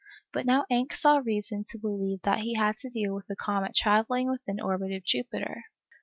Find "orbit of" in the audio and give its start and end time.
4.63-5.03